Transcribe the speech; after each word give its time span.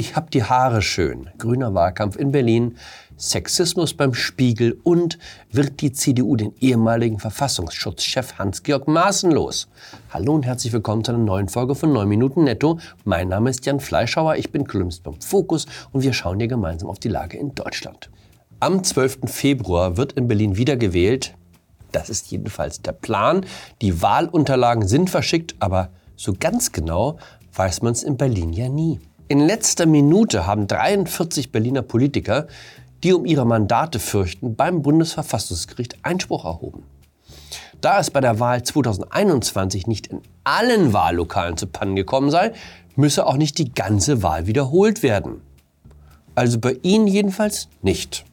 Ich 0.00 0.16
hab 0.16 0.30
die 0.30 0.42
Haare 0.42 0.80
schön. 0.80 1.28
Grüner 1.36 1.74
Wahlkampf 1.74 2.16
in 2.16 2.32
Berlin. 2.32 2.78
Sexismus 3.18 3.92
beim 3.92 4.14
Spiegel 4.14 4.80
und 4.82 5.18
wird 5.52 5.82
die 5.82 5.92
CDU 5.92 6.36
den 6.36 6.54
ehemaligen 6.58 7.18
Verfassungsschutzchef 7.18 8.38
Hans-Georg 8.38 8.88
Maaßen 8.88 9.30
los? 9.30 9.68
Hallo 10.08 10.36
und 10.36 10.46
herzlich 10.46 10.72
willkommen 10.72 11.04
zu 11.04 11.12
einer 11.12 11.22
neuen 11.22 11.50
Folge 11.50 11.74
von 11.74 11.92
9 11.92 12.08
Minuten 12.08 12.44
Netto. 12.44 12.78
Mein 13.04 13.28
Name 13.28 13.50
ist 13.50 13.66
Jan 13.66 13.78
Fleischhauer, 13.78 14.36
ich 14.36 14.50
bin 14.50 14.66
Kolumnist 14.66 15.02
beim 15.02 15.20
Fokus 15.20 15.66
und 15.92 16.02
wir 16.02 16.14
schauen 16.14 16.38
hier 16.38 16.48
gemeinsam 16.48 16.88
auf 16.88 16.98
die 16.98 17.08
Lage 17.08 17.36
in 17.36 17.54
Deutschland. 17.54 18.08
Am 18.58 18.82
12. 18.82 19.18
Februar 19.26 19.98
wird 19.98 20.14
in 20.14 20.28
Berlin 20.28 20.56
wieder 20.56 20.78
gewählt. 20.78 21.34
Das 21.92 22.08
ist 22.08 22.30
jedenfalls 22.30 22.80
der 22.80 22.92
Plan. 22.92 23.44
Die 23.82 24.00
Wahlunterlagen 24.00 24.88
sind 24.88 25.10
verschickt, 25.10 25.56
aber 25.58 25.90
so 26.16 26.32
ganz 26.32 26.72
genau 26.72 27.18
weiß 27.52 27.82
man 27.82 27.92
es 27.92 28.02
in 28.02 28.16
Berlin 28.16 28.54
ja 28.54 28.70
nie. 28.70 28.98
In 29.30 29.38
letzter 29.38 29.86
Minute 29.86 30.44
haben 30.44 30.66
43 30.66 31.52
Berliner 31.52 31.82
Politiker, 31.82 32.48
die 33.04 33.12
um 33.12 33.24
ihre 33.24 33.46
Mandate 33.46 34.00
fürchten, 34.00 34.56
beim 34.56 34.82
Bundesverfassungsgericht 34.82 36.04
Einspruch 36.04 36.44
erhoben. 36.44 36.82
Da 37.80 38.00
es 38.00 38.10
bei 38.10 38.20
der 38.20 38.40
Wahl 38.40 38.64
2021 38.64 39.86
nicht 39.86 40.08
in 40.08 40.20
allen 40.42 40.92
Wahllokalen 40.92 41.56
zu 41.56 41.68
Pannen 41.68 41.94
gekommen 41.94 42.32
sei, 42.32 42.52
müsse 42.96 43.24
auch 43.24 43.36
nicht 43.36 43.58
die 43.58 43.72
ganze 43.72 44.24
Wahl 44.24 44.48
wiederholt 44.48 45.04
werden. 45.04 45.42
Also 46.34 46.58
bei 46.58 46.80
Ihnen 46.82 47.06
jedenfalls 47.06 47.68
nicht. 47.82 48.24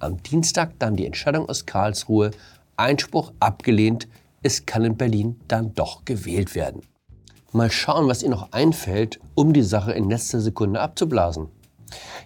Am 0.00 0.20
Dienstag 0.20 0.72
dann 0.80 0.96
die 0.96 1.06
Entscheidung 1.06 1.48
aus 1.48 1.64
Karlsruhe, 1.64 2.32
Einspruch 2.76 3.32
abgelehnt, 3.38 4.08
es 4.42 4.66
kann 4.66 4.82
in 4.82 4.96
Berlin 4.96 5.38
dann 5.46 5.76
doch 5.76 6.04
gewählt 6.04 6.56
werden. 6.56 6.82
Mal 7.56 7.70
schauen, 7.70 8.06
was 8.06 8.22
ihr 8.22 8.28
noch 8.28 8.52
einfällt, 8.52 9.18
um 9.34 9.54
die 9.54 9.62
Sache 9.62 9.92
in 9.92 10.10
letzter 10.10 10.42
Sekunde 10.42 10.78
abzublasen. 10.78 11.48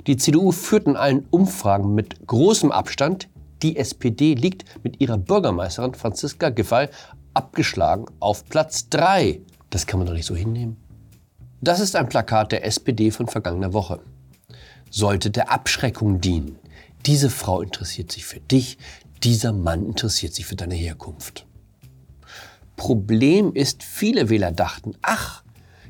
Die 0.08 0.16
CDU 0.16 0.50
führt 0.50 0.88
in 0.88 0.96
allen 0.96 1.24
Umfragen 1.30 1.94
mit 1.94 2.26
großem 2.26 2.72
Abstand. 2.72 3.28
Die 3.62 3.76
SPD 3.76 4.34
liegt 4.34 4.64
mit 4.82 5.00
ihrer 5.00 5.18
Bürgermeisterin 5.18 5.94
Franziska 5.94 6.50
Giffey 6.50 6.88
abgeschlagen 7.32 8.06
auf 8.18 8.44
Platz 8.46 8.88
3. 8.88 9.40
Das 9.70 9.86
kann 9.86 10.00
man 10.00 10.08
doch 10.08 10.14
nicht 10.14 10.26
so 10.26 10.34
hinnehmen. 10.34 10.78
Das 11.60 11.78
ist 11.78 11.94
ein 11.94 12.08
Plakat 12.08 12.50
der 12.50 12.66
SPD 12.66 13.12
von 13.12 13.28
vergangener 13.28 13.72
Woche. 13.72 14.00
Sollte 14.90 15.30
der 15.30 15.52
Abschreckung 15.52 16.20
dienen. 16.20 16.58
Diese 17.06 17.30
Frau 17.30 17.60
interessiert 17.60 18.10
sich 18.10 18.24
für 18.24 18.40
dich, 18.40 18.78
dieser 19.22 19.52
Mann 19.52 19.86
interessiert 19.86 20.34
sich 20.34 20.46
für 20.46 20.56
deine 20.56 20.74
Herkunft. 20.74 21.46
Problem 22.80 23.52
ist, 23.52 23.82
viele 23.82 24.30
Wähler 24.30 24.52
dachten, 24.52 24.94
ach, 25.02 25.42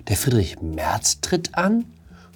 der 0.08 0.16
Friedrich 0.16 0.60
Merz 0.60 1.20
tritt 1.20 1.55
an? 1.55 1.84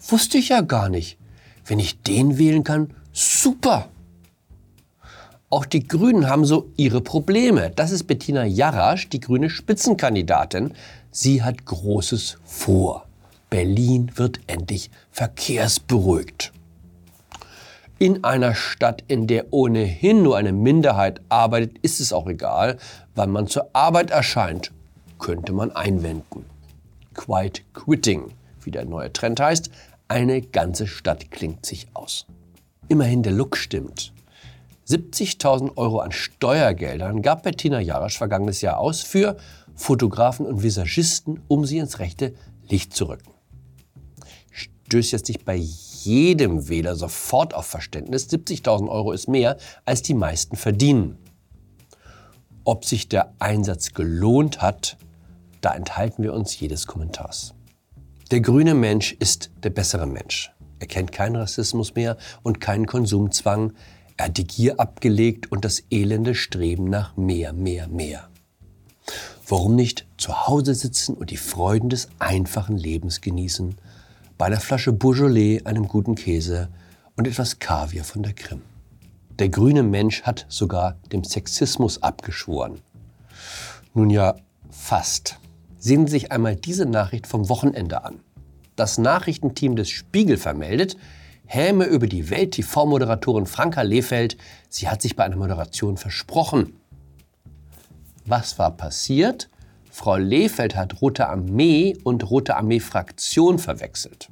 Wusste 0.08 0.38
ich 0.38 0.50
ja 0.50 0.60
gar 0.60 0.88
nicht. 0.88 1.18
Wenn 1.66 1.80
ich 1.80 2.02
den 2.02 2.38
wählen 2.38 2.62
kann, 2.62 2.94
super. 3.12 3.88
Auch 5.50 5.64
die 5.64 5.88
Grünen 5.88 6.28
haben 6.28 6.44
so 6.44 6.70
ihre 6.76 7.00
Probleme. 7.00 7.72
Das 7.74 7.90
ist 7.90 8.04
Bettina 8.04 8.44
Jarasch, 8.44 9.08
die 9.08 9.18
grüne 9.18 9.50
Spitzenkandidatin. 9.50 10.74
Sie 11.10 11.42
hat 11.42 11.64
Großes 11.64 12.38
vor. 12.44 13.06
Berlin 13.50 14.12
wird 14.14 14.38
endlich 14.46 14.88
verkehrsberuhigt. 15.10 16.52
In 17.98 18.22
einer 18.22 18.54
Stadt, 18.54 19.02
in 19.08 19.26
der 19.26 19.52
ohnehin 19.52 20.22
nur 20.22 20.36
eine 20.36 20.52
Minderheit 20.52 21.20
arbeitet, 21.28 21.78
ist 21.82 22.00
es 22.00 22.12
auch 22.12 22.28
egal, 22.28 22.78
wann 23.14 23.30
man 23.30 23.46
zur 23.46 23.68
Arbeit 23.72 24.10
erscheint, 24.10 24.72
könnte 25.18 25.52
man 25.52 25.70
einwenden. 25.72 26.44
Quiet 27.14 27.62
Quitting, 27.72 28.32
wie 28.62 28.70
der 28.70 28.84
neue 28.84 29.12
Trend 29.12 29.40
heißt, 29.40 29.70
eine 30.08 30.42
ganze 30.42 30.86
Stadt 30.86 31.30
klingt 31.30 31.64
sich 31.64 31.88
aus. 31.94 32.26
Immerhin 32.88 33.22
der 33.22 33.32
Look 33.32 33.56
stimmt. 33.56 34.12
70.000 34.86 35.76
Euro 35.76 36.00
an 36.00 36.12
Steuergeldern 36.12 37.22
gab 37.22 37.44
Bettina 37.44 37.80
Jarasch 37.80 38.18
vergangenes 38.18 38.60
Jahr 38.60 38.78
aus 38.78 39.00
für 39.00 39.36
Fotografen 39.74 40.44
und 40.44 40.62
Visagisten, 40.62 41.40
um 41.48 41.64
sie 41.64 41.78
ins 41.78 41.98
rechte 41.98 42.34
Licht 42.68 42.94
zu 42.94 43.06
rücken. 43.06 43.30
Stößt 44.50 45.12
jetzt 45.12 45.28
nicht 45.28 45.46
bei 45.46 45.56
jedem 45.56 46.68
Wähler 46.68 46.96
sofort 46.96 47.54
auf 47.54 47.64
Verständnis. 47.64 48.28
70.000 48.28 48.88
Euro 48.88 49.12
ist 49.12 49.26
mehr, 49.26 49.56
als 49.86 50.02
die 50.02 50.12
meisten 50.12 50.56
verdienen. 50.56 51.16
Ob 52.64 52.86
sich 52.86 53.10
der 53.10 53.34
Einsatz 53.38 53.92
gelohnt 53.92 54.62
hat, 54.62 54.96
da 55.60 55.74
enthalten 55.74 56.22
wir 56.22 56.32
uns 56.32 56.58
jedes 56.58 56.86
Kommentars. 56.86 57.54
Der 58.30 58.40
grüne 58.40 58.74
Mensch 58.74 59.12
ist 59.12 59.50
der 59.62 59.70
bessere 59.70 60.06
Mensch. 60.06 60.50
Er 60.78 60.86
kennt 60.86 61.12
keinen 61.12 61.36
Rassismus 61.36 61.94
mehr 61.94 62.16
und 62.42 62.60
keinen 62.60 62.86
Konsumzwang. 62.86 63.74
Er 64.16 64.26
hat 64.26 64.38
die 64.38 64.46
Gier 64.46 64.80
abgelegt 64.80 65.52
und 65.52 65.64
das 65.64 65.82
elende 65.90 66.34
Streben 66.34 66.84
nach 66.84 67.16
mehr, 67.18 67.52
mehr, 67.52 67.86
mehr. 67.88 68.28
Warum 69.46 69.76
nicht 69.76 70.06
zu 70.16 70.46
Hause 70.46 70.74
sitzen 70.74 71.14
und 71.14 71.30
die 71.30 71.36
Freuden 71.36 71.90
des 71.90 72.08
einfachen 72.18 72.78
Lebens 72.78 73.20
genießen 73.20 73.74
bei 74.38 74.46
einer 74.46 74.60
Flasche 74.60 74.92
Beaujolais, 74.92 75.66
einem 75.66 75.86
guten 75.86 76.14
Käse 76.14 76.70
und 77.14 77.28
etwas 77.28 77.58
Kaviar 77.58 78.04
von 78.04 78.22
der 78.22 78.32
Krim. 78.32 78.62
Der 79.38 79.48
grüne 79.48 79.82
Mensch 79.82 80.22
hat 80.22 80.46
sogar 80.48 80.96
dem 81.12 81.24
Sexismus 81.24 82.02
abgeschworen. 82.02 82.80
Nun 83.92 84.10
ja, 84.10 84.36
fast. 84.70 85.38
Sehen 85.76 86.06
Sie 86.06 86.12
sich 86.12 86.32
einmal 86.32 86.56
diese 86.56 86.86
Nachricht 86.86 87.26
vom 87.26 87.48
Wochenende 87.48 88.04
an. 88.04 88.20
Das 88.76 88.98
Nachrichtenteam 88.98 89.76
des 89.76 89.90
Spiegel 89.90 90.36
vermeldet, 90.36 90.96
Häme 91.46 91.84
über 91.84 92.06
die 92.06 92.30
Welt-TV-Moderatorin 92.30 93.46
Franka 93.46 93.82
Lehfeld, 93.82 94.38
sie 94.70 94.88
hat 94.88 95.02
sich 95.02 95.14
bei 95.14 95.24
einer 95.24 95.36
Moderation 95.36 95.96
versprochen. 95.96 96.80
Was 98.24 98.58
war 98.58 98.70
passiert? 98.70 99.50
Frau 99.90 100.16
Lehfeld 100.16 100.74
hat 100.74 101.02
Rote 101.02 101.28
Armee 101.28 101.96
und 102.02 102.28
Rote 102.30 102.56
Armee-Fraktion 102.56 103.58
verwechselt. 103.58 104.30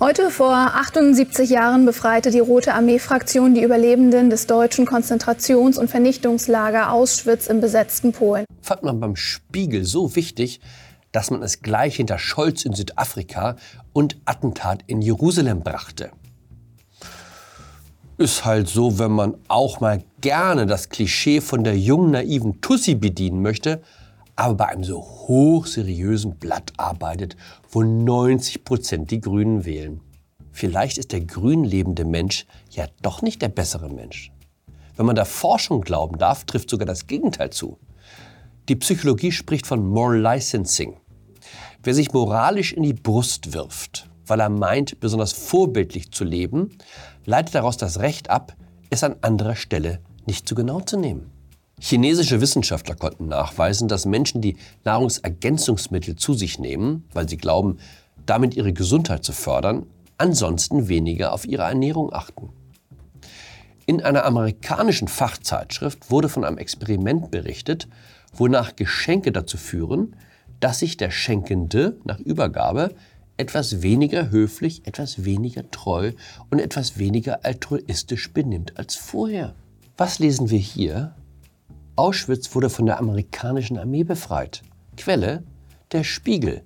Heute 0.00 0.30
vor 0.30 0.54
78 0.54 1.50
Jahren 1.50 1.84
befreite 1.84 2.30
die 2.30 2.40
Rote 2.40 2.74
Armee-Fraktion 2.74 3.54
die 3.54 3.62
Überlebenden 3.62 4.30
des 4.30 4.46
deutschen 4.46 4.86
Konzentrations- 4.86 5.78
und 5.78 5.90
Vernichtungslager 5.90 6.90
Auschwitz 6.92 7.46
im 7.46 7.60
besetzten 7.60 8.12
Polen. 8.12 8.44
Fand 8.62 8.82
man 8.82 8.98
beim 8.98 9.16
Spiegel 9.16 9.84
so 9.84 10.16
wichtig, 10.16 10.60
dass 11.12 11.30
man 11.30 11.42
es 11.42 11.60
gleich 11.60 11.96
hinter 11.96 12.18
Scholz 12.18 12.64
in 12.64 12.72
Südafrika 12.72 13.56
und 13.92 14.16
Attentat 14.24 14.82
in 14.86 15.02
Jerusalem 15.02 15.60
brachte. 15.60 16.10
Ist 18.16 18.44
halt 18.44 18.68
so, 18.68 18.98
wenn 18.98 19.12
man 19.12 19.34
auch 19.48 19.80
mal 19.80 20.02
gerne 20.20 20.66
das 20.66 20.88
Klischee 20.88 21.40
von 21.40 21.64
der 21.64 21.78
jungen, 21.78 22.12
naiven 22.12 22.60
Tussi 22.60 22.94
bedienen 22.94 23.42
möchte, 23.42 23.82
aber 24.36 24.54
bei 24.54 24.66
einem 24.66 24.84
so 24.84 25.00
hochseriösen 25.02 26.36
Blatt 26.36 26.72
arbeitet, 26.76 27.36
wo 27.70 27.82
90 27.82 28.64
Prozent 28.64 29.10
die 29.10 29.20
Grünen 29.20 29.64
wählen. 29.64 30.00
Vielleicht 30.52 30.98
ist 30.98 31.12
der 31.12 31.20
grün 31.20 31.64
lebende 31.64 32.04
Mensch 32.04 32.46
ja 32.70 32.86
doch 33.00 33.22
nicht 33.22 33.40
der 33.42 33.48
bessere 33.48 33.88
Mensch. 33.88 34.32
Wenn 34.96 35.06
man 35.06 35.16
der 35.16 35.24
Forschung 35.24 35.80
glauben 35.80 36.18
darf, 36.18 36.44
trifft 36.44 36.68
sogar 36.68 36.86
das 36.86 37.06
Gegenteil 37.06 37.50
zu. 37.50 37.78
Die 38.68 38.76
Psychologie 38.76 39.32
spricht 39.32 39.66
von 39.66 39.84
Moral 39.86 40.20
Licensing. 40.20 40.98
Wer 41.82 41.94
sich 41.94 42.12
moralisch 42.12 42.72
in 42.72 42.84
die 42.84 42.92
Brust 42.92 43.54
wirft, 43.54 44.08
weil 44.26 44.40
er 44.40 44.50
meint, 44.50 45.00
besonders 45.00 45.32
vorbildlich 45.32 46.12
zu 46.12 46.24
leben, 46.24 46.76
leitet 47.24 47.54
daraus 47.54 47.76
das 47.76 47.98
Recht 47.98 48.30
ab, 48.30 48.54
es 48.90 49.02
an 49.02 49.16
anderer 49.22 49.56
Stelle 49.56 50.00
nicht 50.26 50.46
zu 50.46 50.54
genau 50.54 50.80
zu 50.80 50.96
nehmen. 50.96 51.31
Chinesische 51.84 52.40
Wissenschaftler 52.40 52.94
konnten 52.94 53.26
nachweisen, 53.26 53.88
dass 53.88 54.06
Menschen, 54.06 54.40
die 54.40 54.56
Nahrungsergänzungsmittel 54.84 56.14
zu 56.14 56.32
sich 56.32 56.60
nehmen, 56.60 57.02
weil 57.12 57.28
sie 57.28 57.36
glauben, 57.36 57.78
damit 58.24 58.54
ihre 58.54 58.72
Gesundheit 58.72 59.24
zu 59.24 59.32
fördern, 59.32 59.86
ansonsten 60.16 60.86
weniger 60.86 61.32
auf 61.32 61.44
ihre 61.44 61.64
Ernährung 61.64 62.12
achten. 62.12 62.50
In 63.84 64.00
einer 64.00 64.24
amerikanischen 64.24 65.08
Fachzeitschrift 65.08 66.08
wurde 66.08 66.28
von 66.28 66.44
einem 66.44 66.56
Experiment 66.56 67.32
berichtet, 67.32 67.88
wonach 68.32 68.76
Geschenke 68.76 69.32
dazu 69.32 69.56
führen, 69.56 70.14
dass 70.60 70.78
sich 70.78 70.96
der 70.96 71.10
Schenkende 71.10 71.98
nach 72.04 72.20
Übergabe 72.20 72.94
etwas 73.38 73.82
weniger 73.82 74.30
höflich, 74.30 74.86
etwas 74.86 75.24
weniger 75.24 75.68
treu 75.72 76.12
und 76.48 76.60
etwas 76.60 76.96
weniger 76.96 77.44
altruistisch 77.44 78.32
benimmt 78.32 78.78
als 78.78 78.94
vorher. 78.94 79.56
Was 79.96 80.20
lesen 80.20 80.48
wir 80.48 80.60
hier? 80.60 81.16
Auschwitz 81.94 82.54
wurde 82.54 82.70
von 82.70 82.86
der 82.86 82.98
amerikanischen 82.98 83.76
Armee 83.78 84.02
befreit. 84.02 84.62
Quelle 84.96 85.44
der 85.92 86.04
Spiegel. 86.04 86.64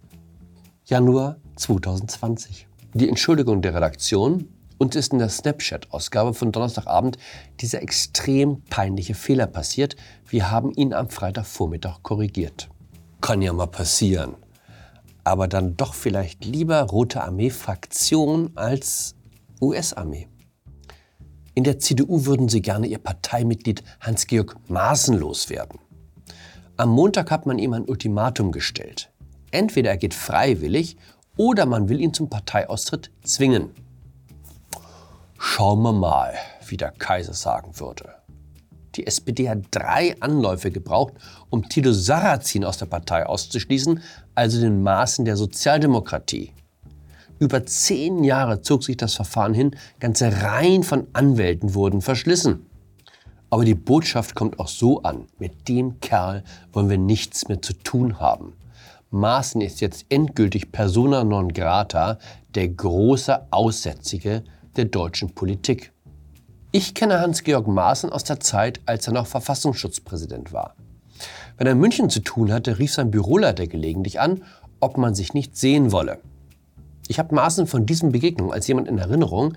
Januar 0.85 1.37
2020. 1.57 2.69
Die 2.95 3.09
Entschuldigung 3.09 3.61
der 3.61 3.75
Redaktion 3.75 4.49
und 4.79 4.95
ist 4.95 5.13
in 5.13 5.19
der 5.19 5.29
Snapchat-Ausgabe 5.29 6.33
von 6.33 6.53
Donnerstagabend 6.53 7.19
dieser 7.61 7.83
extrem 7.83 8.63
peinliche 8.71 9.15
Fehler 9.15 9.49
passiert. 9.49 9.97
Wir 10.29 10.51
haben 10.51 10.73
ihn 10.73 10.95
am 10.95 11.09
Freitagvormittag 11.09 12.03
korrigiert. 12.03 12.69
Kann 13.21 13.43
ja 13.43 13.53
mal 13.53 13.67
passieren. 13.67 14.37
aber 15.27 15.49
dann 15.49 15.77
doch 15.77 15.95
vielleicht 15.95 16.45
lieber 16.45 16.81
Rote 16.83 17.21
Armee-Fraktion 17.25 18.53
als 18.55 19.17
US-Armee. 19.61 20.29
In 21.57 21.65
der 21.65 21.79
CDU 21.79 22.27
würden 22.27 22.51
sie 22.51 22.61
gerne 22.61 22.87
ihr 22.87 22.99
Parteimitglied 22.99 23.83
Hans-Georg 24.03 24.57
Maaßen 24.69 25.19
loswerden. 25.19 25.81
Am 26.77 26.91
Montag 26.91 27.31
hat 27.31 27.47
man 27.47 27.59
ihm 27.59 27.73
ein 27.73 27.87
Ultimatum 27.87 28.53
gestellt. 28.53 29.11
Entweder 29.53 29.89
er 29.89 29.97
geht 29.97 30.13
freiwillig 30.13 30.99
oder 31.39 31.65
man 31.65 31.89
will 31.89 31.99
ihn 31.99 32.13
zum 32.13 32.29
Parteiaustritt 32.29 33.11
zwingen. 33.25 33.71
Schauen 35.39 35.81
wir 35.81 35.95
mal, 35.95 36.35
wie 36.67 36.77
der 36.77 36.91
Kaiser 36.91 37.33
sagen 37.33 37.81
würde. 37.81 38.17
Die 38.95 39.07
SPD 39.07 39.49
hat 39.49 39.61
drei 39.71 40.15
Anläufe 40.21 40.71
gebraucht, 40.71 41.15
um 41.49 41.67
Tilo 41.71 41.93
Sarrazin 41.93 42.67
aus 42.67 42.77
der 42.77 42.87
Partei 42.87 43.25
auszuschließen, 43.25 44.03
also 44.35 44.61
den 44.61 44.83
Maßen 44.83 45.25
der 45.25 45.39
Sozialdemokratie. 45.39 46.53
Über 47.39 47.67
zehn 47.67 48.25
Jahre 48.25 48.63
zog 48.63 48.83
sich 48.83 48.97
das 48.97 49.15
Verfahren 49.15 49.53
hin, 49.53 49.77
ganze 50.01 50.43
Reihen 50.43 50.83
von 50.83 51.07
Anwälten 51.13 51.75
wurden 51.75 52.01
verschlissen. 52.01 52.67
Aber 53.51 53.65
die 53.65 53.75
Botschaft 53.75 54.35
kommt 54.35 54.59
auch 54.59 54.69
so 54.69 55.03
an, 55.03 55.27
mit 55.39 55.69
dem 55.69 56.01
Kerl 56.01 56.43
wollen 56.73 56.89
wir 56.89 56.99
nichts 56.99 57.49
mehr 57.49 57.61
zu 57.61 57.75
tun 57.75 58.19
haben. 58.19 58.55
Maaßen 59.11 59.61
ist 59.61 59.81
jetzt 59.81 60.07
endgültig 60.09 60.73
persona 60.73 61.25
non 61.25 61.53
grata, 61.53 62.19
der 62.55 62.69
große 62.69 63.53
Aussätzige 63.53 64.43
der 64.77 64.87
deutschen 64.87 65.35
Politik. 65.35 65.93
Ich 66.73 66.95
kenne 66.95 67.21
Hans-Georg 67.21 67.67
Maaßen 67.69 68.11
aus 68.11 68.25
der 68.25 68.41
Zeit, 68.41 68.81
als 68.87 69.07
er 69.07 69.13
noch 69.13 69.27
Verfassungsschutzpräsident 69.27 70.53
war. 70.53 70.75
Wenn 71.57 71.67
er 71.67 71.75
in 71.75 71.81
München 71.81 72.11
zu 72.11 72.21
tun 72.21 72.53
hatte, 72.53 72.79
rief 72.79 72.93
sein 72.93 73.11
Büroleiter 73.11 73.67
gelegentlich 73.67 74.21
an, 74.21 74.43
ob 74.81 74.99
man 74.99 75.15
sich 75.15 75.35
nicht 75.35 75.57
sehen 75.57 75.93
wolle. 75.93 76.19
Ich 77.09 77.19
habe 77.19 77.35
Maaßen 77.35 77.67
von 77.67 77.87
diesen 77.87 78.13
Begegnungen 78.13 78.53
als 78.53 78.67
jemand 78.67 78.89
in 78.89 78.99
Erinnerung, 78.99 79.55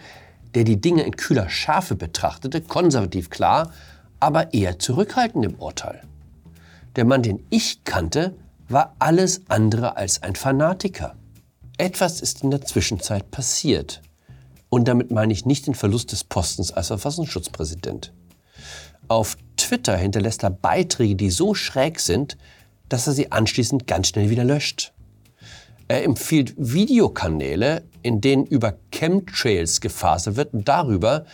der 0.56 0.64
die 0.64 0.82
Dinge 0.82 1.04
in 1.04 1.16
kühler 1.16 1.50
Schärfe 1.50 1.96
betrachtete, 1.96 2.62
konservativ 2.62 3.30
klar, 3.30 3.72
aber 4.20 4.54
eher 4.54 4.80
zurückhaltend 4.80 5.46
im 5.46 5.56
Urteil. 5.56 6.02
Der 6.96 7.06
Mann, 7.06 7.24
den 7.24 7.46
ich 7.50 7.84
kannte, 7.84 8.36
war 8.68 8.96
alles 9.00 9.42
andere 9.48 9.98
als 9.98 10.22
ein 10.24 10.36
Fanatiker. 10.36 11.16
Etwas 11.78 12.22
ist 12.22 12.44
in 12.44 12.52
der 12.52 12.62
Zwischenzeit 12.62 13.32
passiert. 13.32 14.02
Und 14.70 14.88
damit 14.88 15.12
meine 15.12 15.34
ich 15.34 15.46
nicht 15.46 15.66
den 15.66 15.76
Verlust 15.76 16.12
des 16.12 16.24
Postens 16.24 16.72
als 16.72 16.88
Verfassungsschutzpräsident. 16.88 18.14
Auf 19.08 19.38
Twitter 19.58 19.98
hinterlässt 19.98 20.44
er 20.44 20.52
Beiträge, 20.52 21.16
die 21.16 21.32
so 21.32 21.56
schräg 21.56 22.00
sind, 22.00 22.38
dass 22.90 23.08
er 23.08 23.14
sie 23.14 23.32
anschließend 23.32 23.88
ganz 23.88 24.10
schnell 24.10 24.30
wieder 24.30 24.44
löscht. 24.44 24.94
Er 25.90 26.04
empfiehlt 26.04 26.54
Videokanäle, 26.56 27.84
in 28.04 28.22
denen 28.22 28.46
über 28.46 28.76
Chemtrails 28.92 29.82
gefaselt 29.82 30.36
wird 30.36 30.54
und 30.54 30.68
darüber, 30.68 31.26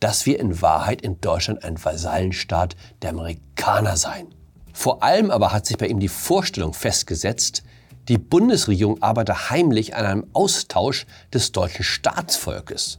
dass 0.00 0.26
wir 0.26 0.40
in 0.40 0.60
Wahrheit 0.60 1.00
in 1.00 1.20
Deutschland 1.20 1.62
ein 1.62 1.82
Vasallenstaat 1.82 2.74
der 3.02 3.10
Amerikaner 3.10 3.96
seien. 3.96 4.34
Vor 4.72 5.04
allem 5.04 5.30
aber 5.30 5.52
hat 5.52 5.64
sich 5.64 5.78
bei 5.78 5.86
ihm 5.86 6.00
die 6.00 6.08
Vorstellung 6.08 6.74
festgesetzt, 6.74 7.62
die 8.08 8.18
Bundesregierung 8.18 9.00
arbeite 9.00 9.48
heimlich 9.50 9.94
an 9.94 10.04
einem 10.04 10.26
Austausch 10.32 11.06
des 11.32 11.52
deutschen 11.52 11.84
Staatsvolkes. 11.84 12.98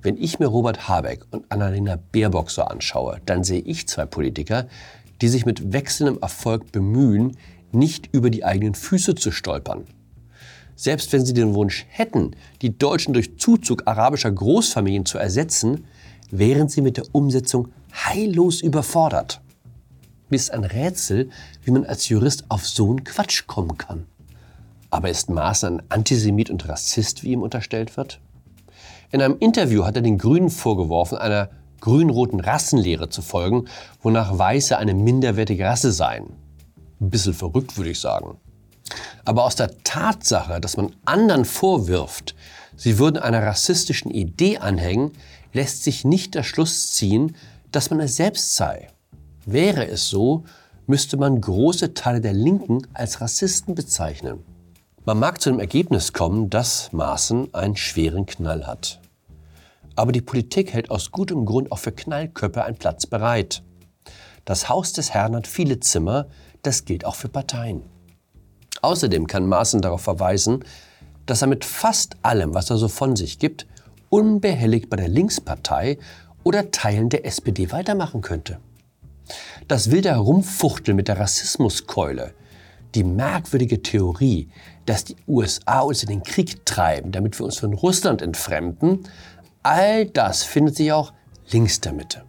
Wenn 0.00 0.16
ich 0.16 0.38
mir 0.38 0.46
Robert 0.46 0.88
Habeck 0.88 1.26
und 1.30 1.52
Annalena 1.52 1.98
Baerbock 2.10 2.50
so 2.50 2.62
anschaue, 2.62 3.20
dann 3.26 3.44
sehe 3.44 3.60
ich 3.60 3.86
zwei 3.86 4.06
Politiker, 4.06 4.66
die 5.20 5.28
sich 5.28 5.44
mit 5.44 5.74
wechselndem 5.74 6.22
Erfolg 6.22 6.72
bemühen, 6.72 7.36
nicht 7.74 8.08
über 8.12 8.30
die 8.30 8.44
eigenen 8.44 8.74
Füße 8.74 9.14
zu 9.14 9.30
stolpern. 9.30 9.84
Selbst 10.74 11.12
wenn 11.12 11.24
sie 11.24 11.34
den 11.34 11.54
Wunsch 11.54 11.86
hätten, 11.88 12.32
die 12.60 12.76
Deutschen 12.76 13.14
durch 13.14 13.38
Zuzug 13.38 13.86
arabischer 13.86 14.32
Großfamilien 14.32 15.06
zu 15.06 15.18
ersetzen, 15.18 15.84
wären 16.30 16.68
sie 16.68 16.80
mit 16.80 16.96
der 16.96 17.04
Umsetzung 17.12 17.68
heillos 17.92 18.60
überfordert. 18.60 19.40
Mir 20.30 20.36
ist 20.36 20.50
ein 20.50 20.64
Rätsel, 20.64 21.28
wie 21.62 21.70
man 21.70 21.84
als 21.84 22.08
Jurist 22.08 22.44
auf 22.48 22.66
so 22.66 22.90
einen 22.90 23.04
Quatsch 23.04 23.46
kommen 23.46 23.76
kann. 23.76 24.06
Aber 24.90 25.10
ist 25.10 25.28
Maaßen 25.30 25.78
ein 25.78 25.82
Antisemit 25.90 26.50
und 26.50 26.68
Rassist, 26.68 27.22
wie 27.22 27.32
ihm 27.32 27.42
unterstellt 27.42 27.96
wird? 27.96 28.18
In 29.10 29.20
einem 29.20 29.36
Interview 29.38 29.84
hat 29.84 29.96
er 29.96 30.02
den 30.02 30.16
Grünen 30.16 30.48
vorgeworfen, 30.48 31.18
einer 31.18 31.50
grün-roten 31.80 32.40
Rassenlehre 32.40 33.10
zu 33.10 33.20
folgen, 33.20 33.66
wonach 34.02 34.38
Weiße 34.38 34.78
eine 34.78 34.94
minderwertige 34.94 35.64
Rasse 35.66 35.92
seien. 35.92 36.41
Ein 37.02 37.10
bisschen 37.10 37.34
verrückt, 37.34 37.76
würde 37.76 37.90
ich 37.90 37.98
sagen. 37.98 38.38
Aber 39.24 39.44
aus 39.44 39.56
der 39.56 39.82
Tatsache, 39.82 40.60
dass 40.60 40.76
man 40.76 40.94
anderen 41.04 41.44
vorwirft, 41.44 42.36
sie 42.76 42.96
würden 42.98 43.18
einer 43.20 43.42
rassistischen 43.42 44.12
Idee 44.12 44.58
anhängen, 44.58 45.10
lässt 45.52 45.82
sich 45.82 46.04
nicht 46.04 46.36
der 46.36 46.44
Schluss 46.44 46.92
ziehen, 46.92 47.34
dass 47.72 47.90
man 47.90 47.98
es 47.98 48.14
selbst 48.14 48.54
sei. 48.54 48.88
Wäre 49.44 49.88
es 49.88 50.08
so, 50.08 50.44
müsste 50.86 51.16
man 51.16 51.40
große 51.40 51.94
Teile 51.94 52.20
der 52.20 52.34
Linken 52.34 52.86
als 52.94 53.20
Rassisten 53.20 53.74
bezeichnen. 53.74 54.44
Man 55.04 55.18
mag 55.18 55.40
zu 55.40 55.50
dem 55.50 55.58
Ergebnis 55.58 56.12
kommen, 56.12 56.50
dass 56.50 56.92
Maaßen 56.92 57.52
einen 57.52 57.74
schweren 57.74 58.26
Knall 58.26 58.64
hat. 58.64 59.00
Aber 59.96 60.12
die 60.12 60.20
Politik 60.20 60.72
hält 60.72 60.92
aus 60.92 61.10
gutem 61.10 61.46
Grund 61.46 61.72
auch 61.72 61.80
für 61.80 61.90
Knallköpfe 61.90 62.62
einen 62.64 62.76
Platz 62.76 63.06
bereit. 63.06 63.64
Das 64.44 64.68
Haus 64.68 64.92
des 64.92 65.10
Herrn 65.10 65.34
hat 65.34 65.48
viele 65.48 65.80
Zimmer, 65.80 66.26
das 66.62 66.84
gilt 66.84 67.04
auch 67.04 67.14
für 67.14 67.28
Parteien. 67.28 67.82
Außerdem 68.80 69.26
kann 69.26 69.46
Maaßen 69.46 69.80
darauf 69.80 70.02
verweisen, 70.02 70.64
dass 71.26 71.42
er 71.42 71.48
mit 71.48 71.64
fast 71.64 72.16
allem, 72.22 72.54
was 72.54 72.70
er 72.70 72.76
so 72.76 72.88
von 72.88 73.14
sich 73.16 73.38
gibt, 73.38 73.66
unbehelligt 74.08 74.90
bei 74.90 74.96
der 74.96 75.08
Linkspartei 75.08 75.98
oder 76.44 76.70
Teilen 76.70 77.08
der 77.08 77.24
SPD 77.24 77.70
weitermachen 77.70 78.20
könnte. 78.20 78.58
Das 79.68 79.90
wilde 79.90 80.10
Herumfuchteln 80.10 80.96
mit 80.96 81.08
der 81.08 81.18
Rassismuskeule, 81.18 82.34
die 82.94 83.04
merkwürdige 83.04 83.82
Theorie, 83.82 84.50
dass 84.84 85.04
die 85.04 85.16
USA 85.28 85.80
uns 85.80 86.02
in 86.02 86.08
den 86.08 86.22
Krieg 86.22 86.66
treiben, 86.66 87.12
damit 87.12 87.38
wir 87.38 87.44
uns 87.44 87.58
von 87.58 87.72
Russland 87.72 88.20
entfremden, 88.20 89.08
all 89.62 90.06
das 90.06 90.42
findet 90.42 90.76
sich 90.76 90.92
auch 90.92 91.12
links 91.50 91.80
der 91.80 91.92
Mitte. 91.92 92.24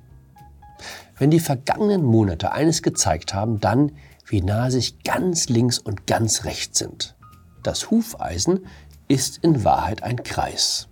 Wenn 1.18 1.32
die 1.32 1.40
vergangenen 1.40 2.04
Monate 2.04 2.52
eines 2.52 2.82
gezeigt 2.82 3.34
haben, 3.34 3.60
dann, 3.60 3.92
wie 4.26 4.42
nahe 4.42 4.72
sich 4.72 5.04
ganz 5.04 5.50
links 5.50 5.80
und 5.80 6.08
ganz 6.08 6.46
rechts 6.46 6.80
sind. 6.80 7.16
Das 7.62 7.92
Hufeisen 7.92 8.66
ist 9.08 9.38
in 9.38 9.64
Wahrheit 9.64 10.04
ein 10.04 10.24
Kreis. 10.24 10.88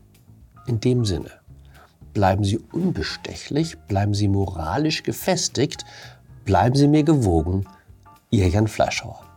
In 0.67 0.79
dem 0.79 1.05
Sinne, 1.05 1.31
bleiben 2.13 2.43
Sie 2.43 2.57
unbestechlich, 2.57 3.77
bleiben 3.87 4.13
Sie 4.13 4.27
moralisch 4.27 5.03
gefestigt, 5.03 5.85
Bleiben 6.45 6.75
Sie 6.75 6.87
mir 6.87 7.03
gewogen, 7.03 7.67
Ihr 8.31 8.47
Jan 8.49 8.67
Fleischhauer. 8.67 9.30